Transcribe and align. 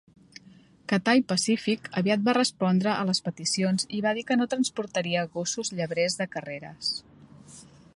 Cathay 0.93 1.21
Pacific 1.31 1.89
aviat 2.01 2.23
va 2.29 2.35
respondre 2.39 2.95
a 2.95 3.05
les 3.11 3.21
peticions 3.29 3.87
i 3.99 4.03
va 4.09 4.17
dir 4.21 4.27
que 4.31 4.41
no 4.41 4.51
transportaria 4.55 5.29
gossos 5.37 5.75
llebrers 5.81 6.21
de 6.25 6.33
carreres. 6.37 6.95